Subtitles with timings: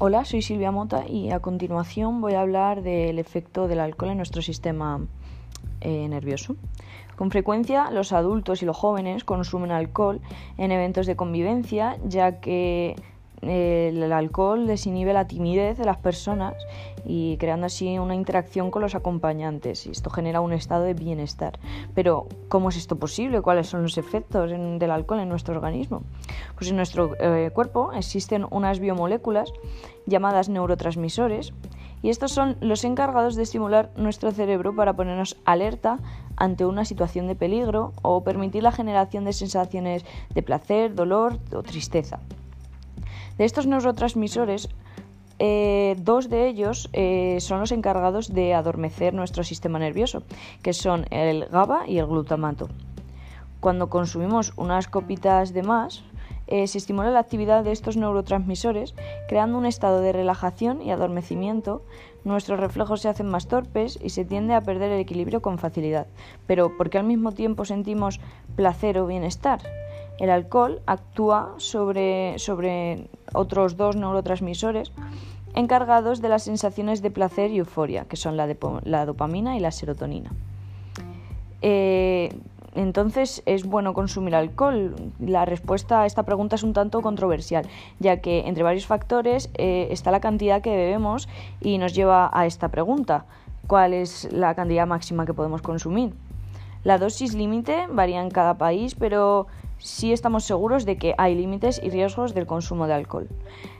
[0.00, 4.18] Hola, soy Silvia Mota y a continuación voy a hablar del efecto del alcohol en
[4.18, 5.00] nuestro sistema
[5.80, 6.54] eh, nervioso.
[7.16, 10.20] Con frecuencia los adultos y los jóvenes consumen alcohol
[10.56, 12.94] en eventos de convivencia ya que
[13.42, 16.54] el alcohol desinhibe la timidez de las personas
[17.04, 21.58] y creando así una interacción con los acompañantes y esto genera un estado de bienestar.
[21.94, 23.40] Pero ¿cómo es esto posible?
[23.40, 26.02] ¿Cuáles son los efectos del alcohol en nuestro organismo?
[26.56, 29.52] Pues en nuestro eh, cuerpo existen unas biomoléculas
[30.06, 31.52] llamadas neurotransmisores
[32.02, 35.98] y estos son los encargados de estimular nuestro cerebro para ponernos alerta
[36.36, 41.62] ante una situación de peligro o permitir la generación de sensaciones de placer, dolor o
[41.62, 42.20] tristeza.
[43.38, 44.68] De estos neurotransmisores,
[45.38, 50.24] eh, dos de ellos eh, son los encargados de adormecer nuestro sistema nervioso,
[50.62, 52.68] que son el GABA y el glutamato.
[53.60, 56.02] Cuando consumimos unas copitas de más,
[56.48, 58.94] eh, se estimula la actividad de estos neurotransmisores,
[59.28, 61.82] creando un estado de relajación y adormecimiento.
[62.24, 66.08] Nuestros reflejos se hacen más torpes y se tiende a perder el equilibrio con facilidad.
[66.48, 68.18] Pero ¿por qué al mismo tiempo sentimos
[68.56, 69.60] placer o bienestar?
[70.18, 72.36] El alcohol actúa sobre,
[73.32, 74.92] otros dos neurotransmisores
[75.54, 78.46] encargados de las sensaciones de placer y euforia, que son la,
[79.06, 80.30] dopamina y la serotonina.
[81.62, 82.30] Eh,
[82.74, 84.94] entonces, ¿es bueno consumir alcohol?
[85.18, 87.66] La respuesta a esta pregunta es un tanto controversial,
[87.98, 91.28] ya que entre varios factores eh, está la cantidad que bebemos
[91.60, 93.24] y nos lleva a esta pregunta.
[93.66, 96.14] ¿Cuál es la cantidad máxima que podemos consumir?
[96.84, 101.80] La dosis límite varía en cada país, pero sí estamos seguros de que hay límites
[101.82, 103.28] y riesgos del consumo de alcohol.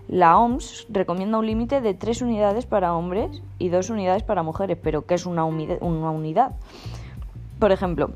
[0.09, 4.79] La OMS recomienda un límite de 3 unidades para hombres y 2 unidades para mujeres,
[4.83, 6.53] pero ¿qué es una, unidad?
[7.59, 8.11] Por ejemplo,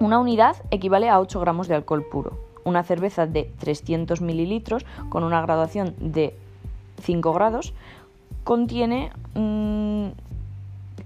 [0.00, 2.38] una unidad equivale a 8 gramos de alcohol puro.
[2.64, 6.34] Una cerveza de 300 mililitros con una graduación de
[7.02, 7.72] 5 grados
[8.44, 10.08] contiene mm,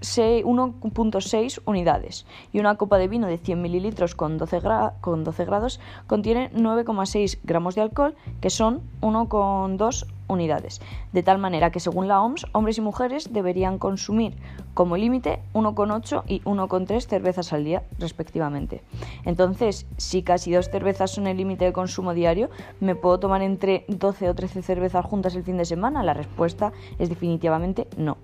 [0.00, 4.60] 1.6 unidades y una copa de vino de 100 mililitros con 12,
[5.00, 10.81] con 12 grados contiene 9,6 gramos de alcohol que son 1,2 unidades,
[11.12, 14.37] de tal manera que según la OMS, hombres y mujeres deberían consumir
[14.75, 18.82] como límite 1,8 y 1,3 cervezas al día, respectivamente.
[19.25, 22.50] Entonces, si casi dos cervezas son el límite de consumo diario,
[22.81, 26.03] ¿me puedo tomar entre 12 o 13 cervezas juntas el fin de semana?
[26.03, 28.19] La respuesta es definitivamente no.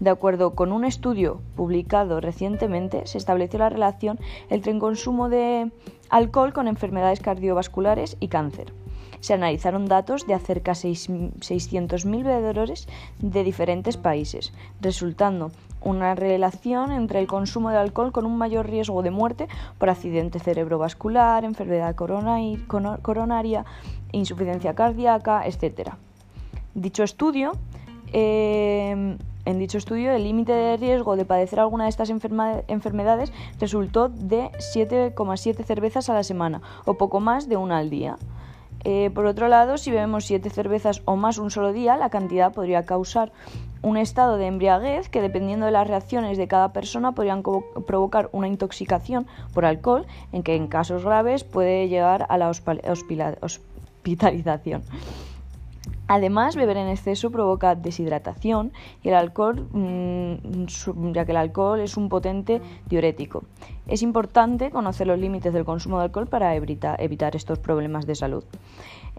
[0.00, 4.18] De acuerdo con un estudio publicado recientemente, se estableció la relación
[4.50, 5.70] entre el consumo de
[6.10, 8.72] alcohol con enfermedades cardiovasculares y cáncer
[9.24, 12.86] se analizaron datos de acerca de 600.000 bebedores
[13.20, 14.52] de diferentes países,
[14.82, 19.48] resultando una relación entre el consumo de alcohol con un mayor riesgo de muerte
[19.78, 23.64] por accidente cerebrovascular, enfermedad coronaria,
[24.12, 25.92] insuficiencia cardíaca, etc.
[26.74, 27.52] Dicho estudio,
[28.12, 34.10] em, en dicho estudio, el límite de riesgo de padecer alguna de estas enfermedades resultó
[34.10, 38.18] de 7,7 cervezas a la semana, o poco más de una al día.
[38.84, 42.52] Eh, por otro lado, si bebemos siete cervezas o más un solo día, la cantidad
[42.52, 43.32] podría causar
[43.80, 48.48] un estado de embriaguez que, dependiendo de las reacciones de cada persona, podrían provocar una
[48.48, 54.82] intoxicación por alcohol, en que en casos graves puede llegar a la hospitalización.
[56.06, 58.72] Además, beber en exceso provoca deshidratación
[59.02, 63.44] y el alcohol, mm, ya que el alcohol es un potente diurético.
[63.86, 68.44] Es importante conocer los límites del consumo de alcohol para evitar estos problemas de salud.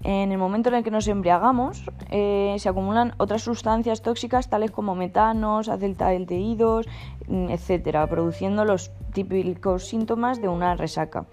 [0.03, 4.72] En el momento en el que nos embriagamos, eh, se acumulan otras sustancias tóxicas tales
[4.72, 6.88] como metanos, acetaldehídos,
[7.28, 11.25] mm, etcétera, produciendo los típicos síntomas de una resaca.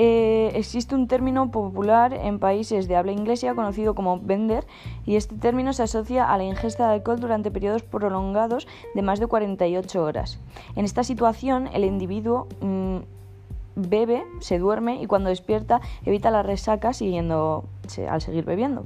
[0.00, 4.64] Eh, existe un término popular en países de habla inglesa conocido como vender
[5.04, 9.18] y este término se asocia a la ingesta de alcohol durante periodos prolongados de más
[9.18, 10.38] de 48 horas.
[10.76, 12.98] En esta situación el individuo mm,
[13.74, 17.64] bebe, se duerme y cuando despierta evita la resaca siguiendo,
[18.08, 18.84] al seguir bebiendo.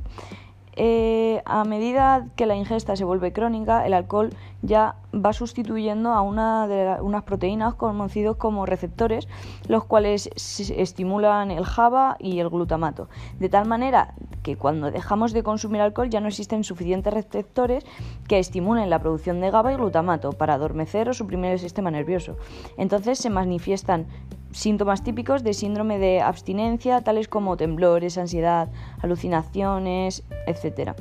[0.75, 4.31] Eh, a medida que la ingesta se vuelve crónica, el alcohol
[4.63, 9.29] ya va sustituyendo a unas proteínas conocidos como receptores,
[9.69, 10.31] los cuales
[10.71, 13.09] estimulan el GABA y el glutamato.
[13.39, 17.85] De tal manera que cuando dejamos de consumir alcohol ya no existen suficientes receptores
[18.27, 22.37] que estimulen la producción de GABA y glutamato para adormecer o suprimir el sistema nervioso.
[22.79, 24.07] Entonces se manifiestan
[24.53, 28.69] síntomas típicos de síndrome de abstinencia, tales como temblores, ansiedad,
[29.01, 30.93] alucinaciones, etc.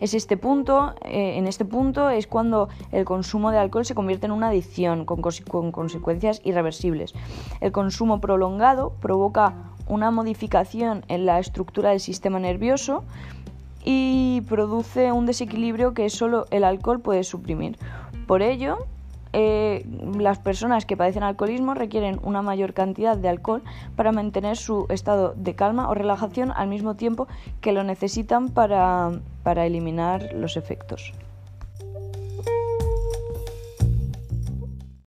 [0.00, 4.26] Es este punto, eh, en este punto es cuando el consumo de alcohol se convierte
[4.26, 7.14] en una adicción con, con consecuencias irreversibles.
[7.60, 9.54] El consumo prolongado provoca
[9.86, 13.04] una modificación en la estructura del sistema nervioso
[13.84, 17.78] y produce un desequilibrio que solo el alcohol puede suprimir.
[18.26, 18.86] Por ello,
[19.34, 19.84] eh,
[20.18, 23.62] las personas que padecen alcoholismo requieren una mayor cantidad de alcohol
[23.96, 27.26] para mantener su estado de calma o relajación al mismo tiempo
[27.60, 31.12] que lo necesitan para eliminar los efectos.